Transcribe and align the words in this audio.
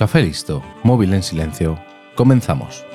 Café 0.00 0.22
listo, 0.22 0.62
móvil 0.82 1.12
en 1.12 1.22
silencio. 1.22 1.78
Comenzamos. 2.14 2.86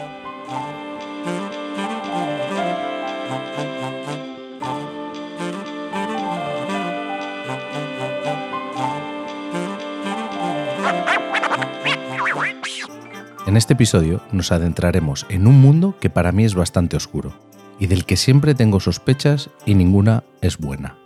En 13.46 13.56
este 13.56 13.74
episodio 13.74 14.24
nos 14.32 14.52
adentraremos 14.52 15.28
en 15.30 15.46
un 15.46 15.62
mundo 15.62 15.94
que 16.00 16.10
para 16.10 16.32
mí 16.32 16.44
es 16.44 16.56
bastante 16.56 16.98
oscuro 16.98 17.36
y 17.78 17.86
del 17.86 18.06
que 18.06 18.18
siempre 18.18 18.56
tengo 18.56 18.80
sospechas 18.80 19.52
y 19.68 19.76
ninguna 19.76 20.24
es 20.42 20.58
buena. 20.58 21.05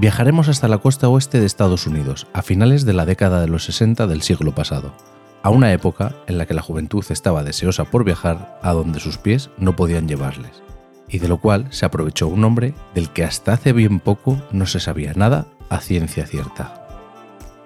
Viajaremos 0.00 0.48
hasta 0.48 0.66
la 0.66 0.78
costa 0.78 1.10
oeste 1.10 1.40
de 1.40 1.44
Estados 1.44 1.86
Unidos, 1.86 2.26
a 2.32 2.40
finales 2.40 2.86
de 2.86 2.94
la 2.94 3.04
década 3.04 3.42
de 3.42 3.48
los 3.48 3.64
60 3.64 4.06
del 4.06 4.22
siglo 4.22 4.54
pasado, 4.54 4.94
a 5.42 5.50
una 5.50 5.74
época 5.74 6.14
en 6.26 6.38
la 6.38 6.46
que 6.46 6.54
la 6.54 6.62
juventud 6.62 7.04
estaba 7.10 7.44
deseosa 7.44 7.84
por 7.84 8.02
viajar 8.02 8.58
a 8.62 8.72
donde 8.72 8.98
sus 8.98 9.18
pies 9.18 9.50
no 9.58 9.76
podían 9.76 10.08
llevarles, 10.08 10.62
y 11.06 11.18
de 11.18 11.28
lo 11.28 11.36
cual 11.36 11.66
se 11.68 11.84
aprovechó 11.84 12.28
un 12.28 12.44
hombre 12.44 12.72
del 12.94 13.10
que 13.10 13.24
hasta 13.24 13.52
hace 13.52 13.74
bien 13.74 14.00
poco 14.00 14.40
no 14.52 14.64
se 14.64 14.80
sabía 14.80 15.12
nada 15.12 15.48
a 15.68 15.80
ciencia 15.80 16.26
cierta. 16.26 16.86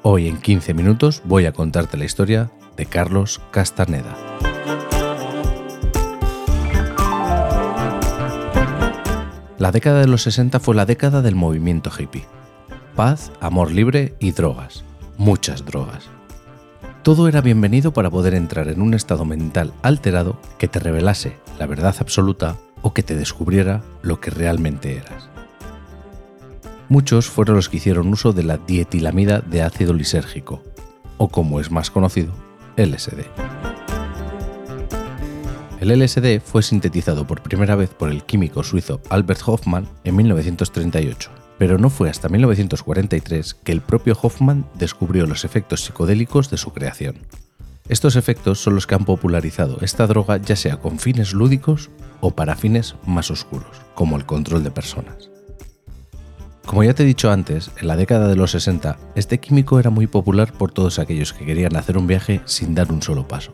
Hoy 0.02 0.26
en 0.26 0.38
15 0.38 0.74
minutos 0.74 1.22
voy 1.24 1.46
a 1.46 1.52
contarte 1.52 1.96
la 1.96 2.04
historia 2.04 2.50
de 2.76 2.86
Carlos 2.86 3.40
Castaneda. 3.52 4.33
La 9.56 9.70
década 9.70 10.00
de 10.00 10.08
los 10.08 10.22
60 10.22 10.58
fue 10.58 10.74
la 10.74 10.84
década 10.84 11.22
del 11.22 11.36
movimiento 11.36 11.88
hippie. 11.96 12.24
Paz, 12.96 13.30
amor 13.40 13.70
libre 13.70 14.16
y 14.18 14.32
drogas. 14.32 14.82
Muchas 15.16 15.64
drogas. 15.64 16.08
Todo 17.04 17.28
era 17.28 17.40
bienvenido 17.40 17.92
para 17.92 18.10
poder 18.10 18.34
entrar 18.34 18.66
en 18.66 18.82
un 18.82 18.94
estado 18.94 19.24
mental 19.24 19.72
alterado 19.82 20.40
que 20.58 20.66
te 20.66 20.80
revelase 20.80 21.36
la 21.56 21.66
verdad 21.66 21.94
absoluta 22.00 22.56
o 22.82 22.92
que 22.92 23.04
te 23.04 23.14
descubriera 23.14 23.82
lo 24.02 24.20
que 24.20 24.30
realmente 24.30 24.96
eras. 24.96 25.28
Muchos 26.88 27.26
fueron 27.26 27.54
los 27.54 27.68
que 27.68 27.76
hicieron 27.76 28.08
uso 28.08 28.32
de 28.32 28.42
la 28.42 28.56
dietilamida 28.56 29.38
de 29.38 29.62
ácido 29.62 29.94
lisérgico, 29.94 30.64
o 31.16 31.28
como 31.28 31.60
es 31.60 31.70
más 31.70 31.92
conocido, 31.92 32.32
LSD. 32.76 33.43
El 35.84 36.00
LSD 36.00 36.40
fue 36.40 36.62
sintetizado 36.62 37.26
por 37.26 37.42
primera 37.42 37.76
vez 37.76 37.90
por 37.90 38.08
el 38.08 38.24
químico 38.24 38.62
suizo 38.64 39.02
Albert 39.10 39.42
Hoffmann 39.44 39.86
en 40.04 40.16
1938, 40.16 41.30
pero 41.58 41.76
no 41.76 41.90
fue 41.90 42.08
hasta 42.08 42.30
1943 42.30 43.52
que 43.52 43.72
el 43.72 43.82
propio 43.82 44.16
Hoffmann 44.22 44.64
descubrió 44.78 45.26
los 45.26 45.44
efectos 45.44 45.84
psicodélicos 45.84 46.48
de 46.48 46.56
su 46.56 46.72
creación. 46.72 47.16
Estos 47.86 48.16
efectos 48.16 48.60
son 48.60 48.76
los 48.76 48.86
que 48.86 48.94
han 48.94 49.04
popularizado 49.04 49.76
esta 49.82 50.06
droga 50.06 50.38
ya 50.38 50.56
sea 50.56 50.78
con 50.78 50.98
fines 50.98 51.34
lúdicos 51.34 51.90
o 52.22 52.30
para 52.30 52.56
fines 52.56 52.94
más 53.04 53.30
oscuros, 53.30 53.82
como 53.94 54.16
el 54.16 54.24
control 54.24 54.64
de 54.64 54.70
personas. 54.70 55.28
Como 56.64 56.82
ya 56.82 56.94
te 56.94 57.02
he 57.02 57.06
dicho 57.06 57.30
antes, 57.30 57.70
en 57.78 57.88
la 57.88 57.96
década 57.96 58.28
de 58.28 58.36
los 58.36 58.52
60, 58.52 58.96
este 59.16 59.38
químico 59.38 59.78
era 59.78 59.90
muy 59.90 60.06
popular 60.06 60.50
por 60.54 60.72
todos 60.72 60.98
aquellos 60.98 61.34
que 61.34 61.44
querían 61.44 61.76
hacer 61.76 61.98
un 61.98 62.06
viaje 62.06 62.40
sin 62.46 62.74
dar 62.74 62.90
un 62.90 63.02
solo 63.02 63.28
paso 63.28 63.52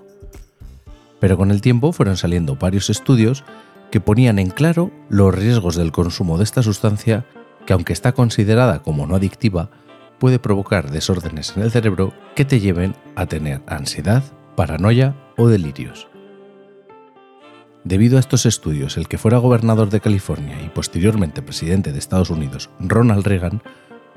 pero 1.20 1.36
con 1.36 1.50
el 1.50 1.60
tiempo 1.60 1.92
fueron 1.92 2.16
saliendo 2.16 2.56
varios 2.56 2.90
estudios 2.90 3.44
que 3.90 4.00
ponían 4.00 4.38
en 4.38 4.50
claro 4.50 4.90
los 5.08 5.34
riesgos 5.34 5.76
del 5.76 5.92
consumo 5.92 6.38
de 6.38 6.44
esta 6.44 6.62
sustancia 6.62 7.26
que 7.66 7.72
aunque 7.72 7.92
está 7.92 8.12
considerada 8.12 8.82
como 8.82 9.06
no 9.06 9.16
adictiva, 9.16 9.70
puede 10.18 10.38
provocar 10.38 10.90
desórdenes 10.90 11.56
en 11.56 11.62
el 11.62 11.70
cerebro 11.70 12.12
que 12.34 12.44
te 12.44 12.60
lleven 12.60 12.94
a 13.16 13.26
tener 13.26 13.62
ansiedad, 13.66 14.24
paranoia 14.56 15.14
o 15.36 15.48
delirios. 15.48 16.08
Debido 17.84 18.18
a 18.18 18.20
estos 18.20 18.44
estudios, 18.44 18.98
el 18.98 19.08
que 19.08 19.16
fuera 19.16 19.38
gobernador 19.38 19.88
de 19.88 20.00
California 20.00 20.60
y 20.62 20.68
posteriormente 20.68 21.40
presidente 21.40 21.92
de 21.92 21.98
Estados 21.98 22.28
Unidos, 22.28 22.68
Ronald 22.78 23.26
Reagan, 23.26 23.62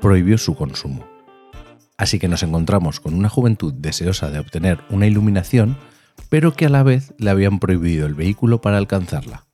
prohibió 0.00 0.36
su 0.36 0.54
consumo. 0.54 1.06
Así 1.96 2.18
que 2.18 2.28
nos 2.28 2.42
encontramos 2.42 3.00
con 3.00 3.14
una 3.14 3.30
juventud 3.30 3.72
deseosa 3.72 4.30
de 4.30 4.38
obtener 4.38 4.80
una 4.90 5.06
iluminación 5.06 5.78
pero 6.28 6.52
que 6.52 6.66
a 6.66 6.68
la 6.68 6.82
vez 6.82 7.14
le 7.18 7.30
habían 7.30 7.58
prohibido 7.58 8.06
el 8.06 8.14
vehículo 8.14 8.60
para 8.60 8.78
alcanzarla. 8.78 9.44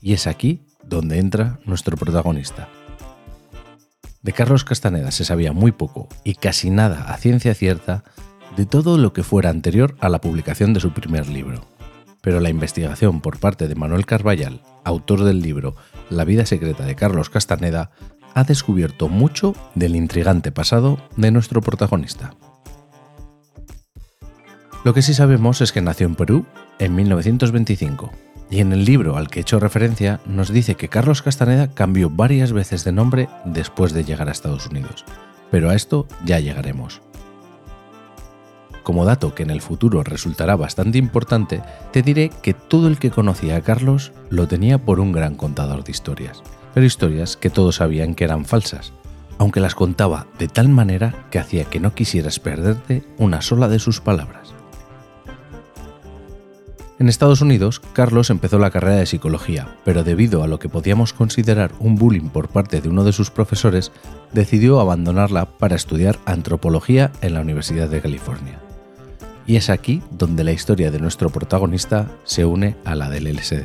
Y 0.00 0.14
es 0.14 0.26
aquí 0.26 0.66
donde 0.84 1.18
entra 1.18 1.60
nuestro 1.64 1.96
protagonista. 1.96 2.68
De 4.22 4.32
Carlos 4.32 4.64
Castaneda 4.64 5.10
se 5.10 5.24
sabía 5.24 5.52
muy 5.52 5.72
poco 5.72 6.08
y 6.22 6.34
casi 6.34 6.70
nada 6.70 7.12
a 7.12 7.16
ciencia 7.16 7.54
cierta 7.54 8.04
de 8.56 8.66
todo 8.66 8.98
lo 8.98 9.12
que 9.12 9.22
fuera 9.22 9.50
anterior 9.50 9.96
a 10.00 10.08
la 10.08 10.20
publicación 10.20 10.72
de 10.72 10.80
su 10.80 10.92
primer 10.92 11.28
libro. 11.28 11.66
Pero 12.20 12.38
la 12.38 12.50
investigación 12.50 13.20
por 13.20 13.38
parte 13.38 13.66
de 13.66 13.74
Manuel 13.74 14.06
Carballal, 14.06 14.60
autor 14.84 15.24
del 15.24 15.40
libro 15.40 15.74
La 16.08 16.24
vida 16.24 16.46
secreta 16.46 16.84
de 16.84 16.94
Carlos 16.94 17.30
Castaneda, 17.30 17.90
ha 18.34 18.44
descubierto 18.44 19.08
mucho 19.08 19.54
del 19.74 19.96
intrigante 19.96 20.52
pasado 20.52 20.98
de 21.16 21.30
nuestro 21.30 21.60
protagonista. 21.60 22.34
Lo 24.84 24.94
que 24.94 25.02
sí 25.02 25.14
sabemos 25.14 25.60
es 25.60 25.70
que 25.70 25.80
nació 25.80 26.06
en 26.06 26.16
Perú 26.16 26.44
en 26.80 26.96
1925, 26.96 28.10
y 28.50 28.58
en 28.58 28.72
el 28.72 28.84
libro 28.84 29.16
al 29.16 29.28
que 29.28 29.38
he 29.38 29.42
hecho 29.42 29.60
referencia 29.60 30.20
nos 30.26 30.52
dice 30.52 30.74
que 30.74 30.88
Carlos 30.88 31.22
Castaneda 31.22 31.68
cambió 31.68 32.10
varias 32.10 32.52
veces 32.52 32.82
de 32.82 32.90
nombre 32.90 33.28
después 33.44 33.92
de 33.92 34.02
llegar 34.02 34.28
a 34.28 34.32
Estados 34.32 34.66
Unidos, 34.66 35.04
pero 35.52 35.70
a 35.70 35.76
esto 35.76 36.08
ya 36.24 36.40
llegaremos. 36.40 37.00
Como 38.82 39.04
dato 39.04 39.36
que 39.36 39.44
en 39.44 39.50
el 39.50 39.60
futuro 39.60 40.02
resultará 40.02 40.56
bastante 40.56 40.98
importante, 40.98 41.62
te 41.92 42.02
diré 42.02 42.32
que 42.42 42.52
todo 42.52 42.88
el 42.88 42.98
que 42.98 43.12
conocía 43.12 43.54
a 43.54 43.60
Carlos 43.60 44.10
lo 44.30 44.48
tenía 44.48 44.78
por 44.78 44.98
un 44.98 45.12
gran 45.12 45.36
contador 45.36 45.84
de 45.84 45.92
historias, 45.92 46.42
pero 46.74 46.84
historias 46.84 47.36
que 47.36 47.50
todos 47.50 47.76
sabían 47.76 48.16
que 48.16 48.24
eran 48.24 48.44
falsas, 48.44 48.92
aunque 49.38 49.60
las 49.60 49.76
contaba 49.76 50.26
de 50.40 50.48
tal 50.48 50.68
manera 50.68 51.26
que 51.30 51.38
hacía 51.38 51.66
que 51.66 51.78
no 51.78 51.94
quisieras 51.94 52.40
perderte 52.40 53.04
una 53.18 53.42
sola 53.42 53.68
de 53.68 53.78
sus 53.78 54.00
palabras. 54.00 54.52
En 57.02 57.08
Estados 57.08 57.40
Unidos, 57.40 57.80
Carlos 57.94 58.30
empezó 58.30 58.60
la 58.60 58.70
carrera 58.70 58.94
de 58.94 59.06
psicología, 59.06 59.66
pero 59.84 60.04
debido 60.04 60.44
a 60.44 60.46
lo 60.46 60.60
que 60.60 60.68
podíamos 60.68 61.12
considerar 61.12 61.72
un 61.80 61.96
bullying 61.96 62.28
por 62.28 62.46
parte 62.46 62.80
de 62.80 62.88
uno 62.88 63.02
de 63.02 63.12
sus 63.12 63.28
profesores, 63.28 63.90
decidió 64.32 64.78
abandonarla 64.78 65.46
para 65.46 65.74
estudiar 65.74 66.20
antropología 66.26 67.10
en 67.20 67.34
la 67.34 67.40
Universidad 67.40 67.88
de 67.88 68.00
California. 68.00 68.60
Y 69.48 69.56
es 69.56 69.68
aquí 69.68 70.00
donde 70.12 70.44
la 70.44 70.52
historia 70.52 70.92
de 70.92 71.00
nuestro 71.00 71.28
protagonista 71.30 72.06
se 72.22 72.44
une 72.44 72.76
a 72.84 72.94
la 72.94 73.10
del 73.10 73.26
LSD. 73.34 73.64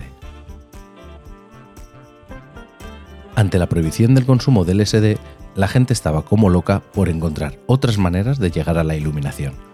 Ante 3.36 3.60
la 3.60 3.70
prohibición 3.70 4.16
del 4.16 4.26
consumo 4.26 4.66
del 4.66 4.80
LSD, 4.80 5.20
la 5.54 5.68
gente 5.68 5.94
estaba 5.94 6.26
como 6.26 6.50
loca 6.50 6.82
por 6.92 7.08
encontrar 7.08 7.60
otras 7.68 8.00
maneras 8.00 8.40
de 8.40 8.50
llegar 8.50 8.80
a 8.80 8.84
la 8.84 8.96
iluminación 8.96 9.68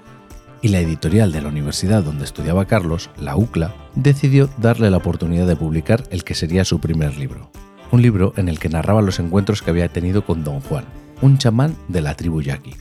y 0.63 0.69
la 0.69 0.79
editorial 0.79 1.33
de 1.33 1.41
la 1.41 1.49
universidad 1.49 2.03
donde 2.03 2.23
estudiaba 2.23 2.65
Carlos, 2.65 3.09
la 3.19 3.35
UCLA, 3.35 3.75
decidió 3.95 4.49
darle 4.57 4.89
la 4.89 4.97
oportunidad 4.97 5.45
de 5.45 5.57
publicar 5.57 6.05
el 6.09 6.23
que 6.23 6.33
sería 6.33 6.63
su 6.63 6.79
primer 6.79 7.17
libro. 7.17 7.51
Un 7.91 8.01
libro 8.01 8.33
en 8.37 8.47
el 8.47 8.57
que 8.59 8.69
narraba 8.69 9.01
los 9.01 9.19
encuentros 9.19 9.61
que 9.61 9.69
había 9.69 9.89
tenido 9.89 10.25
con 10.25 10.45
Don 10.45 10.61
Juan, 10.61 10.85
un 11.21 11.37
chamán 11.37 11.75
de 11.89 12.01
la 12.01 12.15
tribu 12.15 12.41
yaqui. 12.41 12.75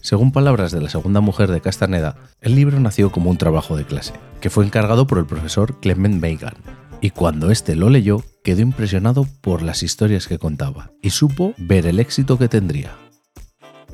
Según 0.00 0.32
palabras 0.32 0.72
de 0.72 0.80
la 0.80 0.88
segunda 0.88 1.20
mujer 1.20 1.50
de 1.50 1.60
Castaneda, 1.60 2.16
el 2.40 2.54
libro 2.54 2.80
nació 2.80 3.12
como 3.12 3.28
un 3.28 3.36
trabajo 3.36 3.76
de 3.76 3.84
clase, 3.84 4.14
que 4.40 4.50
fue 4.50 4.64
encargado 4.64 5.06
por 5.06 5.18
el 5.18 5.26
profesor 5.26 5.78
Clement 5.80 6.20
Megan, 6.20 6.54
y 7.02 7.10
cuando 7.10 7.50
éste 7.50 7.76
lo 7.76 7.90
leyó, 7.90 8.24
quedó 8.42 8.62
impresionado 8.62 9.26
por 9.42 9.60
las 9.60 9.82
historias 9.82 10.26
que 10.26 10.38
contaba 10.38 10.92
y 11.02 11.10
supo 11.10 11.52
ver 11.58 11.86
el 11.86 12.00
éxito 12.00 12.38
que 12.38 12.48
tendría. 12.48 13.05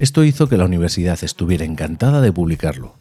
Esto 0.03 0.25
hizo 0.25 0.49
que 0.49 0.57
la 0.57 0.65
universidad 0.65 1.23
estuviera 1.23 1.65
encantada 1.65 2.21
de 2.21 2.33
publicarlo, 2.33 2.97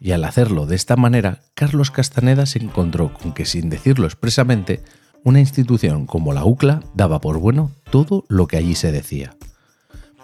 y 0.00 0.12
al 0.12 0.24
hacerlo 0.24 0.64
de 0.64 0.74
esta 0.74 0.96
manera, 0.96 1.42
Carlos 1.52 1.90
Castaneda 1.90 2.46
se 2.46 2.60
encontró 2.60 3.12
con 3.12 3.34
que, 3.34 3.44
sin 3.44 3.68
decirlo 3.68 4.06
expresamente, 4.06 4.82
una 5.22 5.40
institución 5.40 6.06
como 6.06 6.32
la 6.32 6.46
UCLA 6.46 6.80
daba 6.94 7.20
por 7.20 7.36
bueno 7.40 7.72
todo 7.90 8.24
lo 8.28 8.46
que 8.46 8.56
allí 8.56 8.74
se 8.74 8.90
decía. 8.90 9.36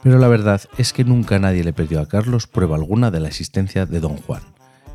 Pero 0.03 0.19
la 0.19 0.29
verdad 0.29 0.63
es 0.79 0.95
que 0.95 1.05
nunca 1.05 1.39
nadie 1.39 1.65
le 1.65 1.75
pidió 1.75 2.01
a 2.01 2.09
Carlos 2.09 2.47
prueba 2.47 2.77
alguna 2.77 3.11
de 3.11 3.21
la 3.21 3.29
existencia 3.29 3.85
de 3.85 4.01
Don 4.01 4.17
Juan. 4.17 4.43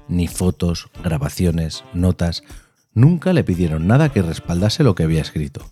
Ni 0.07 0.27
fotos, 0.27 0.89
grabaciones, 1.03 1.83
notas, 1.93 2.41
nunca 2.95 3.31
le 3.31 3.43
pidieron 3.43 3.85
nada 3.85 4.09
que 4.09 4.23
respaldase 4.23 4.81
lo 4.81 4.95
que 4.95 5.03
había 5.03 5.21
escrito. 5.21 5.69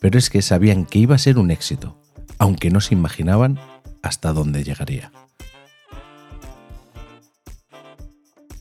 Pero 0.00 0.18
es 0.18 0.30
que 0.30 0.40
sabían 0.40 0.86
que 0.86 1.00
iba 1.00 1.16
a 1.16 1.18
ser 1.18 1.36
un 1.36 1.50
éxito, 1.50 2.00
aunque 2.38 2.70
no 2.70 2.80
se 2.80 2.94
imaginaban 2.94 3.60
hasta 4.06 4.32
dónde 4.32 4.64
llegaría. 4.64 5.12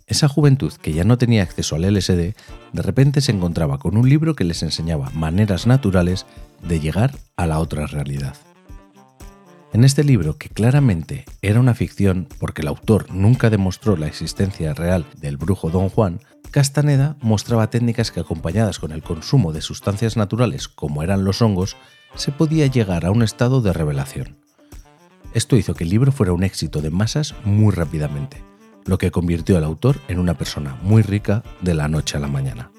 Esa 0.08 0.28
juventud 0.28 0.72
que 0.74 0.94
ya 0.94 1.04
no 1.04 1.18
tenía 1.18 1.44
acceso 1.44 1.76
al 1.76 1.82
LSD, 1.82 2.36
de 2.74 2.82
repente 2.82 3.22
se 3.22 3.32
encontraba 3.32 3.80
con 3.80 3.98
un 3.98 4.08
libro 4.08 4.36
que 4.36 4.44
les 4.44 4.62
enseñaba 4.62 5.10
maneras 5.12 5.66
naturales 5.66 6.26
de 6.62 6.80
llegar 6.80 7.16
a 7.36 7.48
la 7.48 7.60
otra 7.60 7.88
realidad. 7.88 8.36
En 9.74 9.84
este 9.84 10.04
libro, 10.04 10.38
que 10.38 10.48
claramente 10.48 11.26
era 11.42 11.60
una 11.60 11.74
ficción 11.74 12.28
porque 12.40 12.62
el 12.62 12.70
autor 12.70 13.12
nunca 13.12 13.50
demostró 13.50 13.98
la 13.98 14.08
existencia 14.08 14.74
real 14.74 15.06
del 15.20 15.38
brujo 15.38 15.70
Don 15.70 15.90
Juan, 15.90 16.22
Castaneda 16.52 17.18
mostraba 17.20 17.70
técnicas 17.70 18.12
que 18.12 18.22
acompañadas 18.22 18.80
con 18.80 18.94
el 18.94 19.04
consumo 19.04 19.52
de 19.52 19.62
sustancias 19.62 20.16
naturales 20.16 20.70
como 20.70 21.04
eran 21.04 21.26
los 21.26 21.42
hongos, 21.42 21.76
se 22.16 22.32
podía 22.32 22.68
llegar 22.68 23.06
a 23.06 23.12
un 23.12 23.24
estado 23.24 23.62
de 23.62 23.74
revelación. 23.74 24.45
Esto 25.36 25.58
hizo 25.58 25.74
que 25.74 25.84
el 25.84 25.90
libro 25.90 26.14
fuera 26.14 26.32
un 26.32 26.46
éxito 26.46 26.82
de 26.82 26.90
masas 26.90 27.36
muy 27.44 27.74
rápidamente, 27.74 28.42
lo 28.86 28.98
que 28.98 29.12
convirtió 29.12 29.58
al 29.58 29.66
autor 29.66 30.00
en 30.08 30.18
una 30.18 30.36
persona 30.36 30.80
muy 30.82 31.02
rica 31.02 31.44
de 31.60 31.74
la 31.74 31.90
noche 31.90 32.16
a 32.16 32.22
la 32.22 32.30
mañana. 32.30 32.72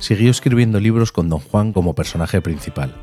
Siguió 0.00 0.28
escribiendo 0.28 0.80
libros 0.80 1.12
con 1.12 1.28
Don 1.28 1.38
Juan 1.38 1.72
como 1.72 1.94
personaje 1.94 2.40
principal. 2.40 2.96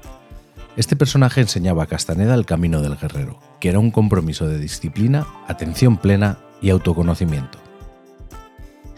Este 0.75 0.97
personaje 0.97 1.39
enseñaba 1.39 1.83
a 1.83 1.87
Castaneda 1.87 2.35
el 2.35 2.45
camino 2.45 2.81
del 2.81 2.97
guerrero, 2.97 3.39
que 3.61 3.69
era 3.69 3.79
un 3.79 3.89
compromiso 3.89 4.45
de 4.45 4.59
disciplina, 4.59 5.25
atención 5.47 5.95
plena 5.95 6.39
y 6.61 6.69
autoconocimiento. 6.69 7.68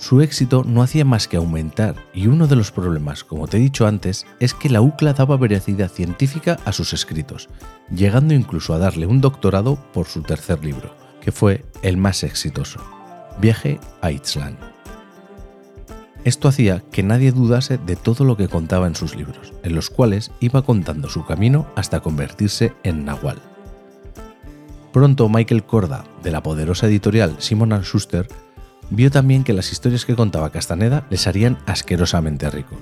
Su 0.02 0.20
éxito 0.22 0.64
no 0.66 0.82
hacía 0.82 1.06
más 1.06 1.28
que 1.28 1.38
aumentar 1.38 1.94
y 2.12 2.26
uno 2.26 2.48
de 2.48 2.56
los 2.56 2.72
problemas, 2.72 3.24
como 3.24 3.48
te 3.48 3.58
he 3.58 3.60
dicho 3.60 3.86
antes, 3.86 4.26
es 4.40 4.56
que 4.56 4.68
la 4.68 4.82
UCLA 4.82 5.14
daba 5.14 5.38
veracidad 5.38 5.92
científica 5.92 6.58
a 6.66 6.72
sus 6.72 6.94
escritos, 6.94 7.50
llegando 7.96 8.34
incluso 8.34 8.74
a 8.74 8.80
darle 8.80 9.06
un 9.06 9.22
doctorado 9.22 9.78
por 9.94 10.08
su 10.08 10.24
tercer 10.24 10.66
libro, 10.66 10.96
que 11.22 11.32
fue 11.32 11.66
el 11.84 11.98
más 11.98 12.24
exitoso, 12.24 12.80
Viaje 13.40 13.80
a 14.02 14.12
Itzland. 14.12 14.58
Esto 16.24 16.48
hacía 16.48 16.82
que 16.92 17.04
nadie 17.04 17.32
dudase 17.32 17.78
de 17.78 17.96
todo 17.96 18.26
lo 18.26 18.36
que 18.36 18.48
contaba 18.48 18.88
en 18.88 18.96
sus 18.96 19.16
libros, 19.16 19.54
en 19.62 19.76
los 19.76 19.92
cuales 19.92 20.32
iba 20.40 20.64
contando 20.64 21.10
su 21.10 21.26
camino 21.26 21.68
hasta 21.76 22.00
convertirse 22.00 22.74
en 22.82 23.06
Nahual. 23.06 23.38
Pronto 24.92 25.30
Michael 25.30 25.64
Corda, 25.64 26.06
de 26.24 26.32
la 26.32 26.42
poderosa 26.42 26.88
editorial 26.88 27.36
Simon 27.38 27.80
Schuster, 27.84 28.28
vio 28.92 29.10
también 29.10 29.44
que 29.44 29.54
las 29.54 29.72
historias 29.72 30.06
que 30.06 30.16
contaba 30.16 30.52
Castaneda 30.52 31.08
les 31.10 31.26
harían 31.26 31.58
asquerosamente 31.66 32.50
ricos, 32.50 32.78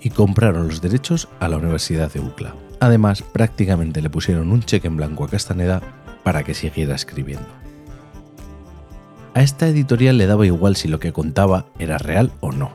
y 0.00 0.10
compraron 0.10 0.68
los 0.68 0.82
derechos 0.82 1.28
a 1.40 1.48
la 1.48 1.56
Universidad 1.56 2.12
de 2.12 2.20
UCLA. 2.20 2.54
Además, 2.80 3.22
prácticamente 3.22 4.02
le 4.02 4.10
pusieron 4.10 4.52
un 4.52 4.62
cheque 4.62 4.88
en 4.88 4.96
blanco 4.96 5.24
a 5.24 5.28
Castaneda 5.28 5.80
para 6.22 6.42
que 6.42 6.54
siguiera 6.54 6.94
escribiendo. 6.94 7.46
A 9.32 9.42
esta 9.42 9.66
editorial 9.68 10.18
le 10.18 10.26
daba 10.26 10.44
igual 10.44 10.76
si 10.76 10.88
lo 10.88 11.00
que 11.00 11.12
contaba 11.12 11.66
era 11.78 11.98
real 11.98 12.32
o 12.40 12.52
no. 12.52 12.72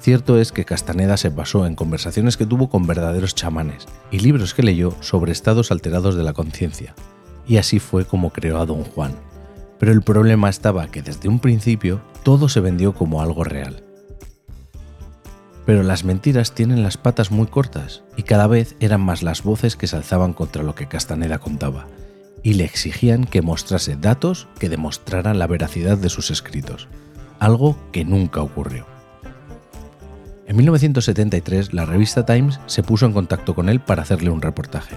Cierto 0.00 0.38
es 0.38 0.52
que 0.52 0.64
Castaneda 0.64 1.16
se 1.16 1.28
basó 1.28 1.66
en 1.66 1.74
conversaciones 1.74 2.36
que 2.36 2.46
tuvo 2.46 2.68
con 2.68 2.86
verdaderos 2.86 3.34
chamanes 3.34 3.86
y 4.10 4.18
libros 4.18 4.54
que 4.54 4.62
leyó 4.62 4.96
sobre 5.00 5.32
estados 5.32 5.70
alterados 5.70 6.16
de 6.16 6.24
la 6.24 6.32
conciencia, 6.32 6.94
y 7.46 7.56
así 7.56 7.78
fue 7.78 8.04
como 8.04 8.30
creó 8.30 8.58
a 8.58 8.66
Don 8.66 8.84
Juan. 8.84 9.31
Pero 9.82 9.90
el 9.90 10.02
problema 10.02 10.48
estaba 10.48 10.86
que 10.86 11.02
desde 11.02 11.28
un 11.28 11.40
principio 11.40 12.02
todo 12.22 12.48
se 12.48 12.60
vendió 12.60 12.94
como 12.94 13.20
algo 13.20 13.42
real. 13.42 13.82
Pero 15.66 15.82
las 15.82 16.04
mentiras 16.04 16.54
tienen 16.54 16.84
las 16.84 16.96
patas 16.96 17.32
muy 17.32 17.48
cortas 17.48 18.04
y 18.16 18.22
cada 18.22 18.46
vez 18.46 18.76
eran 18.78 19.00
más 19.00 19.24
las 19.24 19.42
voces 19.42 19.74
que 19.74 19.88
se 19.88 19.96
alzaban 19.96 20.34
contra 20.34 20.62
lo 20.62 20.76
que 20.76 20.86
Castaneda 20.86 21.40
contaba 21.40 21.88
y 22.44 22.52
le 22.52 22.62
exigían 22.62 23.24
que 23.24 23.42
mostrase 23.42 23.96
datos 23.96 24.46
que 24.60 24.68
demostraran 24.68 25.40
la 25.40 25.48
veracidad 25.48 25.98
de 25.98 26.10
sus 26.10 26.30
escritos, 26.30 26.86
algo 27.40 27.76
que 27.90 28.04
nunca 28.04 28.40
ocurrió. 28.40 28.86
En 30.46 30.54
1973 30.58 31.74
la 31.74 31.86
revista 31.86 32.24
Times 32.24 32.60
se 32.66 32.84
puso 32.84 33.04
en 33.04 33.12
contacto 33.12 33.56
con 33.56 33.68
él 33.68 33.80
para 33.80 34.02
hacerle 34.02 34.30
un 34.30 34.42
reportaje 34.42 34.94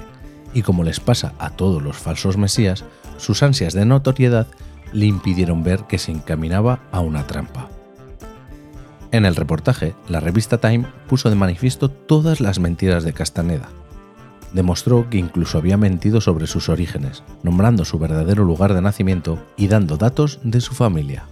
y 0.54 0.62
como 0.62 0.84
les 0.84 1.00
pasa 1.00 1.34
a 1.40 1.50
todos 1.50 1.82
los 1.82 1.98
falsos 1.98 2.38
mesías, 2.38 2.86
sus 3.18 3.42
ansias 3.42 3.74
de 3.74 3.86
notoriedad 3.86 4.46
le 4.96 5.06
impidieron 5.06 5.62
ver 5.62 5.84
que 5.84 5.98
se 5.98 6.12
encaminaba 6.12 6.80
a 6.92 7.02
una 7.02 7.28
trampa. 7.28 7.70
En 9.12 9.26
el 9.26 9.36
reportaje, 9.36 9.94
la 10.08 10.22
revista 10.22 10.58
Time 10.58 10.88
puso 11.08 11.30
de 11.30 11.36
manifiesto 11.36 11.90
todas 11.90 12.40
las 12.40 12.60
mentiras 12.60 13.04
de 13.04 13.14
Castaneda. 13.14 13.70
Demostró 14.54 15.10
que 15.10 15.18
incluso 15.18 15.58
había 15.58 15.76
mentido 15.78 16.22
sobre 16.22 16.48
sus 16.48 16.70
orígenes, 16.70 17.24
nombrando 17.44 17.84
su 17.84 18.00
verdadero 18.00 18.46
lugar 18.46 18.74
de 18.74 18.82
nacimiento 18.82 19.38
y 19.58 19.68
dando 19.68 19.98
datos 19.98 20.40
de 20.44 20.62
su 20.62 20.74
familia. 20.74 21.26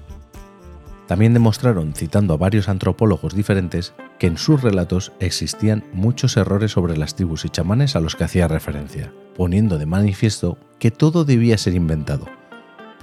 También 1.08 1.34
demostraron, 1.34 1.94
citando 1.94 2.34
a 2.34 2.38
varios 2.38 2.68
antropólogos 2.68 3.34
diferentes, 3.34 3.94
que 4.20 4.28
en 4.28 4.38
sus 4.38 4.62
relatos 4.62 5.14
existían 5.20 5.84
muchos 5.94 6.36
errores 6.38 6.72
sobre 6.72 6.98
las 6.98 7.16
tribus 7.16 7.46
y 7.46 7.50
chamanes 7.50 7.96
a 7.96 8.02
los 8.02 8.16
que 8.16 8.26
hacía 8.26 8.48
referencia, 8.48 9.14
poniendo 9.38 9.78
de 9.78 9.86
manifiesto 9.86 10.58
que 10.80 10.92
todo 10.92 11.24
debía 11.26 11.58
ser 11.58 11.76
inventado, 11.76 12.26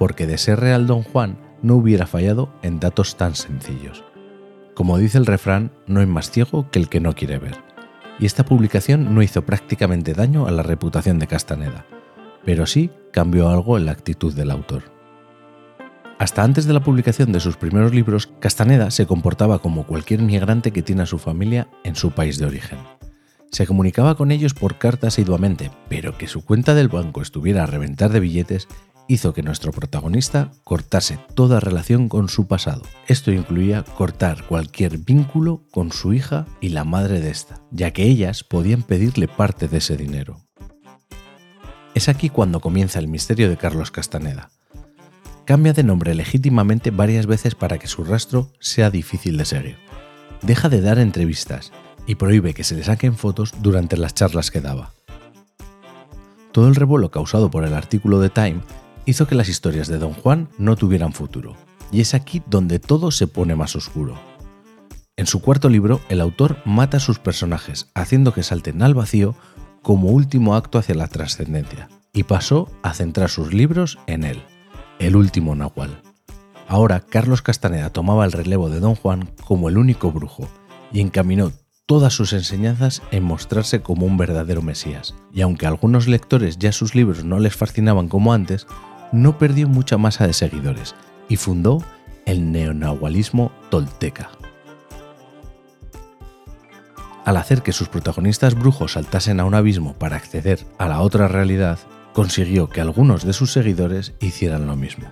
porque 0.01 0.25
de 0.25 0.39
ser 0.39 0.59
real 0.59 0.87
don 0.87 1.03
Juan 1.03 1.37
no 1.61 1.75
hubiera 1.75 2.07
fallado 2.07 2.51
en 2.63 2.79
datos 2.79 3.17
tan 3.17 3.35
sencillos. 3.35 4.03
Como 4.73 4.97
dice 4.97 5.19
el 5.19 5.27
refrán, 5.27 5.71
no 5.85 5.99
hay 5.99 6.07
más 6.07 6.31
ciego 6.31 6.71
que 6.71 6.79
el 6.79 6.89
que 6.89 6.99
no 6.99 7.13
quiere 7.13 7.37
ver. 7.37 7.59
Y 8.17 8.25
esta 8.25 8.43
publicación 8.43 9.13
no 9.13 9.21
hizo 9.21 9.45
prácticamente 9.45 10.15
daño 10.15 10.47
a 10.47 10.51
la 10.51 10.63
reputación 10.63 11.19
de 11.19 11.27
Castaneda, 11.27 11.85
pero 12.43 12.65
sí 12.65 12.89
cambió 13.13 13.49
algo 13.49 13.77
en 13.77 13.85
la 13.85 13.91
actitud 13.91 14.33
del 14.33 14.49
autor. 14.49 14.91
Hasta 16.17 16.41
antes 16.41 16.65
de 16.65 16.73
la 16.73 16.81
publicación 16.81 17.31
de 17.31 17.39
sus 17.39 17.55
primeros 17.55 17.93
libros, 17.93 18.27
Castaneda 18.39 18.89
se 18.89 19.05
comportaba 19.05 19.59
como 19.59 19.85
cualquier 19.85 20.23
migrante 20.23 20.71
que 20.71 20.81
tiene 20.81 21.03
a 21.03 21.05
su 21.05 21.19
familia 21.19 21.67
en 21.83 21.95
su 21.95 22.09
país 22.09 22.39
de 22.39 22.47
origen. 22.47 22.79
Se 23.51 23.67
comunicaba 23.67 24.15
con 24.15 24.31
ellos 24.31 24.55
por 24.55 24.79
carta 24.79 25.09
asiduamente, 25.09 25.69
pero 25.89 26.17
que 26.17 26.25
su 26.25 26.43
cuenta 26.43 26.73
del 26.73 26.87
banco 26.87 27.21
estuviera 27.21 27.63
a 27.63 27.67
reventar 27.67 28.09
de 28.09 28.19
billetes 28.19 28.67
hizo 29.07 29.33
que 29.33 29.43
nuestro 29.43 29.71
protagonista 29.71 30.51
cortase 30.63 31.19
toda 31.35 31.59
relación 31.59 32.09
con 32.09 32.29
su 32.29 32.47
pasado. 32.47 32.83
Esto 33.07 33.31
incluía 33.31 33.83
cortar 33.83 34.45
cualquier 34.47 34.97
vínculo 34.97 35.63
con 35.71 35.91
su 35.91 36.13
hija 36.13 36.45
y 36.59 36.69
la 36.69 36.83
madre 36.83 37.19
de 37.19 37.29
esta, 37.29 37.61
ya 37.71 37.91
que 37.91 38.03
ellas 38.03 38.43
podían 38.43 38.83
pedirle 38.83 39.27
parte 39.27 39.67
de 39.67 39.77
ese 39.77 39.97
dinero. 39.97 40.41
Es 41.93 42.09
aquí 42.09 42.29
cuando 42.29 42.61
comienza 42.61 42.99
el 42.99 43.07
misterio 43.07 43.49
de 43.49 43.57
Carlos 43.57 43.91
Castaneda 43.91 44.49
Cambia 45.45 45.73
de 45.73 45.83
nombre 45.83 46.13
legítimamente 46.15 46.91
varias 46.91 47.25
veces 47.25 47.55
para 47.55 47.77
que 47.77 47.87
su 47.87 48.03
rastro 48.03 48.51
sea 48.59 48.89
difícil 48.89 49.37
de 49.37 49.45
seguir. 49.45 49.77
Deja 50.41 50.69
de 50.69 50.81
dar 50.81 50.99
entrevistas 50.99 51.71
y 52.05 52.15
prohíbe 52.15 52.53
que 52.53 52.63
se 52.63 52.75
le 52.75 52.83
saquen 52.83 53.15
fotos 53.15 53.53
durante 53.61 53.97
las 53.97 54.13
charlas 54.13 54.51
que 54.51 54.61
daba. 54.61 54.93
Todo 56.51 56.67
el 56.67 56.75
revuelo 56.75 57.11
causado 57.11 57.49
por 57.49 57.65
el 57.65 57.73
artículo 57.73 58.19
de 58.19 58.29
Time 58.29 58.61
hizo 59.05 59.27
que 59.27 59.35
las 59.35 59.49
historias 59.49 59.87
de 59.87 59.97
Don 59.97 60.13
Juan 60.13 60.49
no 60.57 60.75
tuvieran 60.75 61.13
futuro, 61.13 61.55
y 61.91 62.01
es 62.01 62.13
aquí 62.13 62.41
donde 62.47 62.79
todo 62.79 63.11
se 63.11 63.27
pone 63.27 63.55
más 63.55 63.75
oscuro. 63.75 64.19
En 65.17 65.27
su 65.27 65.41
cuarto 65.41 65.69
libro, 65.69 66.01
el 66.09 66.21
autor 66.21 66.57
mata 66.65 66.97
a 66.97 67.01
sus 67.01 67.19
personajes, 67.19 67.89
haciendo 67.93 68.33
que 68.33 68.43
salten 68.43 68.81
al 68.81 68.93
vacío 68.93 69.35
como 69.81 70.09
último 70.09 70.55
acto 70.55 70.79
hacia 70.79 70.95
la 70.95 71.07
trascendencia, 71.07 71.89
y 72.13 72.23
pasó 72.23 72.69
a 72.83 72.93
centrar 72.93 73.29
sus 73.29 73.53
libros 73.53 73.99
en 74.07 74.23
él 74.23 74.41
el 75.01 75.15
último 75.15 75.55
Nahual. 75.55 76.01
Ahora 76.67 76.99
Carlos 76.99 77.41
Castaneda 77.41 77.89
tomaba 77.89 78.23
el 78.23 78.31
relevo 78.31 78.69
de 78.69 78.79
Don 78.79 78.95
Juan 78.95 79.31
como 79.43 79.67
el 79.67 79.77
único 79.77 80.11
brujo 80.11 80.47
y 80.93 81.01
encaminó 81.01 81.51
todas 81.87 82.13
sus 82.13 82.33
enseñanzas 82.33 83.01
en 83.11 83.23
mostrarse 83.23 83.81
como 83.81 84.05
un 84.05 84.15
verdadero 84.17 84.61
Mesías. 84.61 85.15
Y 85.33 85.41
aunque 85.41 85.65
a 85.65 85.69
algunos 85.69 86.07
lectores 86.07 86.59
ya 86.59 86.71
sus 86.71 86.95
libros 86.95 87.25
no 87.25 87.39
les 87.39 87.55
fascinaban 87.55 88.07
como 88.07 88.31
antes, 88.31 88.67
no 89.11 89.37
perdió 89.37 89.67
mucha 89.67 89.97
masa 89.97 90.27
de 90.27 90.33
seguidores 90.33 90.95
y 91.29 91.37
fundó 91.37 91.83
el 92.25 92.51
neonahualismo 92.51 93.51
tolteca. 93.69 94.29
Al 97.25 97.37
hacer 97.37 97.61
que 97.61 97.71
sus 97.71 97.87
protagonistas 97.87 98.55
brujos 98.55 98.93
saltasen 98.93 99.39
a 99.39 99.45
un 99.45 99.53
abismo 99.53 99.93
para 99.93 100.15
acceder 100.15 100.65
a 100.79 100.87
la 100.87 101.01
otra 101.01 101.27
realidad, 101.27 101.79
consiguió 102.13 102.67
que 102.67 102.81
algunos 102.81 103.23
de 103.23 103.33
sus 103.33 103.51
seguidores 103.51 104.13
hicieran 104.19 104.65
lo 104.65 104.75
mismo. 104.75 105.07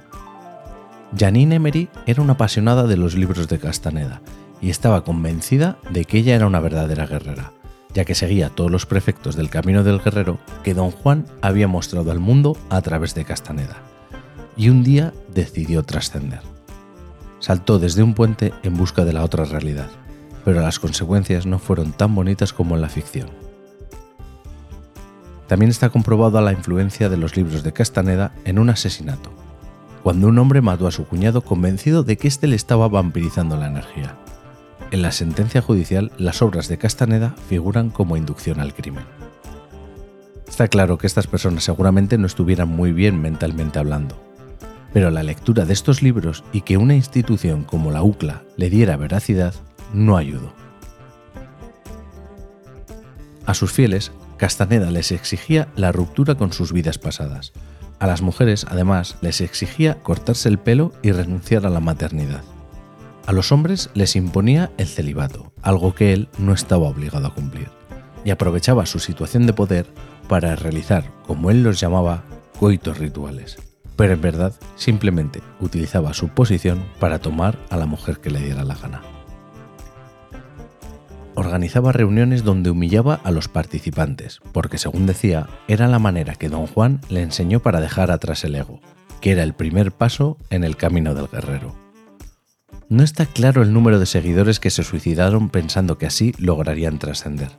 Janine 1.18 1.56
Emery 1.56 1.90
era 2.06 2.22
una 2.22 2.34
apasionada 2.34 2.84
de 2.88 2.98
los 2.98 3.16
libros 3.16 3.48
de 3.48 3.60
Castaneda 3.60 4.22
y 4.62 4.70
estaba 4.70 5.04
convencida 5.04 5.78
de 5.92 6.06
que 6.06 6.20
ella 6.20 6.36
era 6.36 6.48
una 6.48 6.60
verdadera 6.60 7.06
guerrera, 7.06 7.54
ya 7.94 8.06
que 8.06 8.16
seguía 8.16 8.50
todos 8.50 8.72
los 8.72 8.86
prefectos 8.86 9.36
del 9.36 9.50
camino 9.50 9.84
del 9.84 10.00
guerrero 10.00 10.40
que 10.64 10.74
don 10.74 10.92
Juan 10.92 11.26
había 11.42 11.68
mostrado 11.68 12.12
al 12.12 12.20
mundo 12.20 12.58
a 12.70 12.82
través 12.82 13.16
de 13.16 13.26
Castaneda. 13.26 13.78
Y 14.56 14.70
un 14.70 14.84
día 14.84 15.14
decidió 15.34 15.84
trascender. 15.84 16.42
Saltó 17.40 17.80
desde 17.80 18.04
un 18.04 18.14
puente 18.14 18.54
en 18.64 18.76
busca 18.76 19.06
de 19.06 19.14
la 19.14 19.24
otra 19.24 19.46
realidad, 19.46 19.90
pero 20.46 20.62
las 20.62 20.80
consecuencias 20.80 21.46
no 21.46 21.60
fueron 21.60 21.94
tan 21.94 22.14
bonitas 22.14 22.54
como 22.54 22.76
en 22.76 22.82
la 22.82 22.90
ficción. 22.90 23.30
También 25.48 25.72
está 25.72 25.90
comprobada 25.90 26.42
la 26.42 26.52
influencia 26.52 27.10
de 27.10 27.18
los 27.18 27.36
libros 27.36 27.64
de 27.64 27.74
Castaneda 27.74 28.34
en 28.46 28.60
un 28.60 28.70
asesinato, 28.70 29.32
cuando 30.04 30.28
un 30.28 30.38
hombre 30.38 30.62
mató 30.62 30.86
a 30.86 30.92
su 30.92 31.06
cuñado 31.06 31.42
convencido 31.42 32.04
de 32.04 32.18
que 32.18 32.28
éste 32.28 32.46
le 32.46 32.56
estaba 32.56 32.88
vampirizando 32.88 33.58
la 33.58 33.68
energía. 33.68 34.16
En 34.92 35.04
la 35.04 35.12
sentencia 35.12 35.62
judicial, 35.62 36.12
las 36.18 36.42
obras 36.42 36.68
de 36.68 36.80
Castaneda 36.80 37.36
figuran 37.48 37.92
como 37.92 38.18
inducción 38.18 38.60
al 38.60 38.74
crimen. 38.74 39.04
Está 40.48 40.68
claro 40.68 40.98
que 40.98 41.06
estas 41.06 41.28
personas 41.28 41.64
seguramente 41.64 42.18
no 42.18 42.26
estuvieran 42.26 42.70
muy 42.70 42.92
bien 42.92 43.22
mentalmente 43.22 43.78
hablando, 43.78 44.20
pero 44.92 45.12
la 45.12 45.22
lectura 45.22 45.66
de 45.66 45.74
estos 45.74 46.02
libros 46.02 46.44
y 46.54 46.62
que 46.62 46.78
una 46.78 46.96
institución 46.96 47.64
como 47.64 47.92
la 47.92 48.02
UCLA 48.02 48.44
le 48.58 48.72
diera 48.72 48.98
veracidad 48.98 49.54
no 49.94 50.18
ayudó. 50.18 50.54
A 53.46 53.54
sus 53.54 53.72
fieles, 53.72 54.12
Castaneda 54.38 54.90
les 54.90 55.12
exigía 55.12 55.68
la 55.76 55.92
ruptura 55.92 56.36
con 56.36 56.52
sus 56.52 56.74
vidas 56.74 56.98
pasadas. 56.98 57.54
A 58.00 58.08
las 58.08 58.22
mujeres, 58.22 58.66
además, 58.70 59.18
les 59.22 59.42
exigía 59.42 60.02
cortarse 60.02 60.50
el 60.50 60.58
pelo 60.58 60.94
y 61.04 61.12
renunciar 61.12 61.66
a 61.68 61.70
la 61.70 61.80
maternidad. 61.80 62.42
A 63.30 63.32
los 63.32 63.52
hombres 63.52 63.92
les 63.94 64.16
imponía 64.16 64.72
el 64.80 64.88
celibato, 64.88 65.54
algo 65.62 65.94
que 65.94 66.14
él 66.14 66.30
no 66.40 66.52
estaba 66.52 66.88
obligado 66.88 67.28
a 67.28 67.36
cumplir, 67.36 67.70
y 68.26 68.32
aprovechaba 68.32 68.88
su 68.88 68.98
situación 68.98 69.46
de 69.46 69.54
poder 69.54 69.86
para 70.28 70.56
realizar, 70.56 71.04
como 71.28 71.52
él 71.52 71.62
los 71.62 71.80
llamaba, 71.80 72.24
coitos 72.60 72.98
rituales. 72.98 73.58
Pero 73.96 74.14
en 74.14 74.22
verdad 74.22 74.56
simplemente 74.76 75.44
utilizaba 75.60 76.16
su 76.16 76.30
posición 76.30 76.84
para 77.00 77.20
tomar 77.20 77.56
a 77.70 77.78
la 77.78 77.86
mujer 77.86 78.18
que 78.18 78.32
le 78.32 78.40
diera 78.40 78.64
la 78.64 78.74
gana 78.74 79.04
organizaba 81.36 81.94
reuniones 81.94 82.44
donde 82.44 82.70
humillaba 82.70 83.22
a 83.24 83.32
los 83.32 83.48
participantes, 83.48 84.40
porque 84.52 84.78
según 84.78 85.06
decía, 85.06 85.48
era 85.70 85.88
la 85.88 86.00
manera 86.00 86.34
que 86.34 86.50
don 86.50 86.68
Juan 86.68 87.00
le 87.10 87.22
enseñó 87.22 87.62
para 87.62 87.80
dejar 87.80 88.12
atrás 88.12 88.44
el 88.44 88.56
ego, 88.56 88.82
que 89.22 89.32
era 89.32 89.44
el 89.44 89.54
primer 89.54 89.94
paso 89.94 90.38
en 90.50 90.66
el 90.66 90.76
camino 90.76 91.14
del 91.14 91.28
guerrero. 91.28 91.89
No 92.90 93.04
está 93.04 93.26
claro 93.26 93.62
el 93.62 93.72
número 93.74 94.00
de 94.00 94.06
seguidores 94.06 94.60
que 94.60 94.72
se 94.72 94.84
suicidaron 94.84 95.50
pensando 95.50 95.98
que 95.98 96.08
así 96.08 96.34
lograrían 96.38 96.98
trascender, 96.98 97.52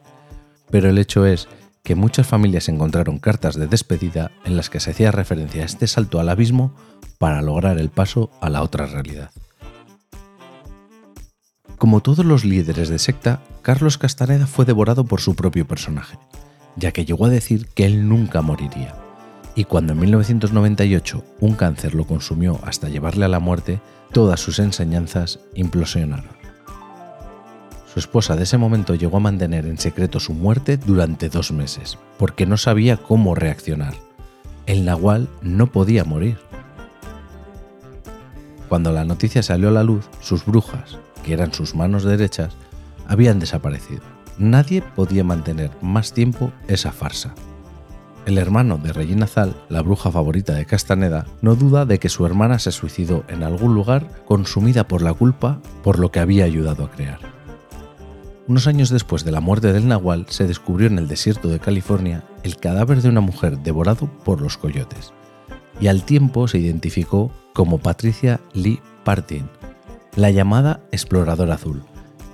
pero 0.70 0.88
el 0.88 0.98
hecho 0.98 1.24
es 1.24 1.48
que 1.82 1.94
muchas 1.94 2.26
familias 2.26 2.68
encontraron 2.68 3.18
cartas 3.18 3.56
de 3.56 3.66
despedida 3.66 4.32
en 4.44 4.56
las 4.56 4.70
que 4.70 4.80
se 4.80 4.90
hacía 4.90 5.12
referencia 5.12 5.62
a 5.62 5.66
este 5.66 5.86
salto 5.86 6.20
al 6.20 6.28
abismo 6.28 6.74
para 7.18 7.42
lograr 7.42 7.78
el 7.78 7.90
paso 7.90 8.30
a 8.40 8.50
la 8.50 8.62
otra 8.62 8.86
realidad. 8.86 9.30
Como 11.78 12.00
todos 12.00 12.26
los 12.26 12.44
líderes 12.44 12.90
de 12.90 12.98
secta, 12.98 13.40
Carlos 13.62 13.96
Castaneda 13.96 14.46
fue 14.46 14.66
devorado 14.66 15.04
por 15.04 15.20
su 15.20 15.34
propio 15.34 15.66
personaje, 15.66 16.18
ya 16.76 16.92
que 16.92 17.06
llegó 17.06 17.26
a 17.26 17.30
decir 17.30 17.68
que 17.68 17.86
él 17.86 18.06
nunca 18.06 18.42
moriría. 18.42 18.99
Y 19.60 19.64
cuando 19.64 19.92
en 19.92 19.98
1998 19.98 21.22
un 21.40 21.54
cáncer 21.54 21.94
lo 21.94 22.06
consumió 22.06 22.58
hasta 22.64 22.88
llevarle 22.88 23.26
a 23.26 23.28
la 23.28 23.40
muerte, 23.40 23.78
todas 24.10 24.40
sus 24.40 24.58
enseñanzas 24.58 25.40
implosionaron. 25.52 26.30
Su 27.92 27.98
esposa 28.00 28.36
de 28.36 28.44
ese 28.44 28.56
momento 28.56 28.94
llegó 28.94 29.18
a 29.18 29.20
mantener 29.20 29.66
en 29.66 29.76
secreto 29.76 30.18
su 30.18 30.32
muerte 30.32 30.78
durante 30.78 31.28
dos 31.28 31.52
meses, 31.52 31.98
porque 32.16 32.46
no 32.46 32.56
sabía 32.56 32.96
cómo 32.96 33.34
reaccionar. 33.34 33.92
El 34.64 34.86
nahual 34.86 35.28
no 35.42 35.66
podía 35.66 36.04
morir. 36.04 36.38
Cuando 38.70 38.92
la 38.92 39.04
noticia 39.04 39.42
salió 39.42 39.68
a 39.68 39.72
la 39.72 39.84
luz, 39.84 40.08
sus 40.22 40.46
brujas, 40.46 40.96
que 41.22 41.34
eran 41.34 41.52
sus 41.52 41.74
manos 41.74 42.04
derechas, 42.04 42.56
habían 43.06 43.38
desaparecido. 43.38 44.04
Nadie 44.38 44.80
podía 44.80 45.22
mantener 45.22 45.70
más 45.82 46.14
tiempo 46.14 46.50
esa 46.66 46.92
farsa. 46.92 47.34
El 48.26 48.38
hermano 48.38 48.78
de 48.78 48.92
Regina 48.92 49.26
Zal, 49.26 49.54
la 49.68 49.82
bruja 49.82 50.10
favorita 50.10 50.54
de 50.54 50.66
Castaneda, 50.66 51.26
no 51.40 51.56
duda 51.56 51.86
de 51.86 51.98
que 51.98 52.08
su 52.08 52.26
hermana 52.26 52.58
se 52.58 52.70
suicidó 52.70 53.24
en 53.28 53.42
algún 53.42 53.74
lugar 53.74 54.08
consumida 54.26 54.86
por 54.86 55.02
la 55.02 55.14
culpa 55.14 55.60
por 55.82 55.98
lo 55.98 56.12
que 56.12 56.20
había 56.20 56.44
ayudado 56.44 56.84
a 56.84 56.90
crear. 56.90 57.18
Unos 58.46 58.66
años 58.66 58.90
después 58.90 59.24
de 59.24 59.32
la 59.32 59.40
muerte 59.40 59.72
del 59.72 59.88
Nahual, 59.88 60.26
se 60.28 60.46
descubrió 60.46 60.88
en 60.88 60.98
el 60.98 61.08
desierto 61.08 61.48
de 61.48 61.60
California 61.60 62.24
el 62.42 62.56
cadáver 62.56 63.00
de 63.00 63.08
una 63.08 63.20
mujer 63.20 63.58
devorado 63.58 64.10
por 64.24 64.40
los 64.40 64.58
coyotes, 64.58 65.12
y 65.80 65.86
al 65.86 66.04
tiempo 66.04 66.46
se 66.46 66.58
identificó 66.58 67.32
como 67.54 67.78
Patricia 67.78 68.40
Lee 68.52 68.80
Partin, 69.04 69.48
la 70.16 70.30
llamada 70.30 70.80
Exploradora 70.92 71.54
Azul, 71.54 71.84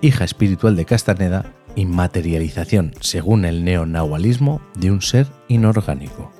hija 0.00 0.25
espiritual 0.25 0.75
de 0.75 0.85
Castaneda 0.85 1.52
y 1.76 1.87
materialización, 1.87 2.92
según 3.00 3.45
el 3.45 3.64
neonahualismo, 3.64 4.61
de 4.76 4.90
un 4.90 5.02
ser 5.02 5.28
inorgánico. 5.47 6.33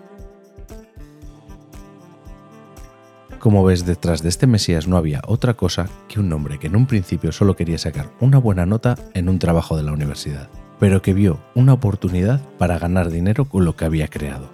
Como 3.39 3.63
ves, 3.63 3.87
detrás 3.87 4.25
de 4.25 4.29
este 4.29 4.49
Mesías 4.49 4.89
no 4.89 4.97
había 4.97 5.23
otra 5.25 5.55
cosa 5.55 5.89
que 6.09 6.19
un 6.19 6.33
hombre 6.33 6.59
que 6.59 6.67
en 6.67 6.75
un 6.75 6.87
principio 6.87 7.31
solo 7.31 7.55
quería 7.55 7.79
sacar 7.79 8.11
una 8.19 8.39
buena 8.39 8.67
nota 8.67 8.97
en 9.15 9.29
un 9.29 9.39
trabajo 9.39 9.77
de 9.77 9.85
la 9.85 9.93
universidad, 9.93 10.49
pero 10.81 11.01
que 11.01 11.15
vio 11.15 11.39
una 11.55 11.75
oportunidad 11.75 12.41
para 12.59 12.81
ganar 12.81 13.11
dinero 13.11 13.45
con 13.45 13.65
lo 13.65 13.77
que 13.77 13.85
había 13.85 14.09
creado. 14.09 14.51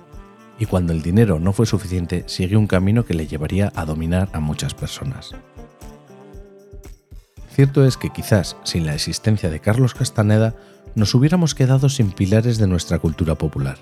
Y 0.59 0.67
cuando 0.67 0.93
el 0.93 1.01
dinero 1.01 1.39
no 1.39 1.55
fue 1.55 1.65
suficiente, 1.65 2.25
siguió 2.27 2.59
un 2.59 2.67
camino 2.67 3.07
que 3.07 3.15
le 3.15 3.27
llevaría 3.27 3.73
a 3.75 3.87
dominar 3.87 4.29
a 4.35 4.41
muchas 4.41 4.75
personas. 4.75 5.35
Cierto 7.49 7.85
es 7.85 7.97
que 7.97 8.11
quizás 8.11 8.57
sin 8.65 8.87
la 8.87 8.95
existencia 8.95 9.51
de 9.51 9.61
Carlos 9.61 9.95
Castaneda 9.95 10.55
nos 10.95 11.15
hubiéramos 11.15 11.55
quedado 11.55 11.89
sin 11.89 12.11
pilares 12.11 12.59
de 12.59 12.67
nuestra 12.67 12.99
cultura 12.99 13.35
popular, 13.35 13.79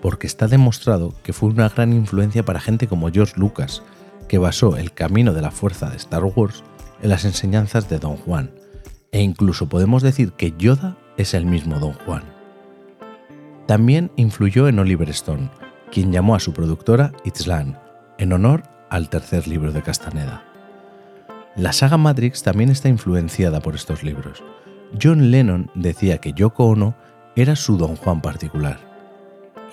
porque 0.00 0.26
está 0.26 0.46
demostrado 0.46 1.14
que 1.22 1.32
fue 1.32 1.48
una 1.48 1.68
gran 1.68 1.92
influencia 1.92 2.44
para 2.44 2.60
gente 2.60 2.86
como 2.86 3.10
George 3.10 3.34
Lucas, 3.36 3.82
que 4.28 4.38
basó 4.38 4.76
el 4.76 4.92
camino 4.92 5.32
de 5.32 5.42
la 5.42 5.50
fuerza 5.50 5.90
de 5.90 5.96
Star 5.96 6.24
Wars 6.24 6.62
en 7.02 7.10
las 7.10 7.24
enseñanzas 7.24 7.88
de 7.88 7.98
Don 7.98 8.16
Juan, 8.16 8.50
e 9.10 9.22
incluso 9.22 9.68
podemos 9.68 10.02
decir 10.02 10.32
que 10.32 10.54
Yoda 10.58 10.96
es 11.16 11.34
el 11.34 11.46
mismo 11.46 11.78
Don 11.78 11.92
Juan. 11.92 12.22
También 13.66 14.10
influyó 14.16 14.68
en 14.68 14.78
Oliver 14.78 15.10
Stone, 15.10 15.50
quien 15.90 16.12
llamó 16.12 16.34
a 16.34 16.40
su 16.40 16.52
productora 16.52 17.12
Itzlan, 17.24 17.78
en 18.18 18.32
honor 18.32 18.62
al 18.90 19.08
tercer 19.08 19.46
libro 19.48 19.72
de 19.72 19.82
Castaneda. 19.82 20.44
La 21.56 21.72
saga 21.72 21.96
Matrix 21.96 22.42
también 22.42 22.70
está 22.70 22.88
influenciada 22.88 23.60
por 23.60 23.74
estos 23.74 24.02
libros. 24.02 24.42
John 25.00 25.30
Lennon 25.30 25.70
decía 25.74 26.18
que 26.18 26.32
Yoko 26.32 26.66
Ono 26.66 26.94
era 27.36 27.56
su 27.56 27.76
Don 27.76 27.96
Juan 27.96 28.20
particular. 28.20 28.78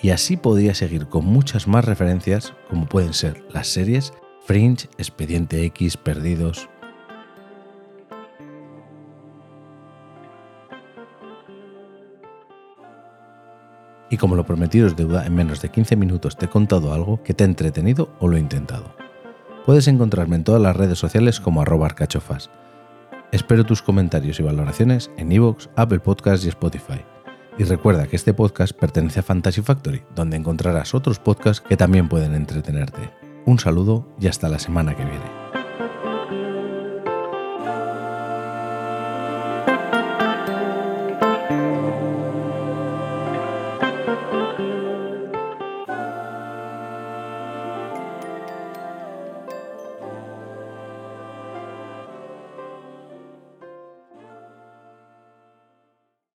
Y 0.02 0.10
así 0.10 0.38
podía 0.38 0.76
seguir 0.76 1.08
con 1.08 1.26
muchas 1.26 1.68
más 1.68 1.86
referencias 1.86 2.54
como 2.70 2.86
pueden 2.86 3.14
ser 3.14 3.44
las 3.52 3.68
series 3.68 4.14
Fringe, 4.46 4.88
Expediente 4.98 5.64
X, 5.66 5.98
Perdidos. 5.98 6.70
Y 14.12 14.18
como 14.18 14.36
lo 14.36 14.46
prometido 14.46 14.86
es 14.86 14.96
deuda, 14.96 15.26
en 15.26 15.34
menos 15.34 15.62
de 15.62 15.70
15 15.70 15.96
minutos 15.96 16.38
te 16.38 16.46
he 16.46 16.50
contado 16.50 16.94
algo 16.94 17.24
que 17.24 17.34
te 17.34 17.44
ha 17.44 17.48
entretenido 17.48 18.10
o 18.20 18.28
lo 18.28 18.38
he 18.38 18.40
intentado. 18.40 18.96
Puedes 19.66 19.88
encontrarme 19.88 20.36
en 20.36 20.44
todas 20.44 20.62
las 20.62 20.76
redes 20.76 21.00
sociales 21.00 21.40
como 21.40 21.62
arroba 21.62 21.88
arcachofas. 21.88 22.52
Espero 23.32 23.66
tus 23.66 23.82
comentarios 23.82 24.40
y 24.40 24.44
valoraciones 24.44 25.12
en 25.18 25.32
iVoox, 25.32 25.68
Apple 25.76 26.00
Podcasts 26.00 26.46
y 26.46 26.50
Spotify. 26.50 27.04
Y 27.58 27.64
recuerda 27.64 28.08
que 28.08 28.16
este 28.16 28.34
podcast 28.34 28.78
pertenece 28.78 29.22
a 29.22 29.24
Fantasy 29.24 29.62
Factory, 29.62 30.04
donde 30.14 30.38
encontrarás 30.38 30.94
otros 30.94 31.20
podcasts 31.20 31.66
que 31.68 31.78
también 31.78 32.10
pueden 32.10 32.36
entretenerte. 32.36 33.12
Un 33.46 33.60
saludo 33.60 34.08
y 34.20 34.28
hasta 34.28 34.50
la 34.50 34.60
semana 34.60 34.96
que 34.96 35.06
viene. 35.06 35.45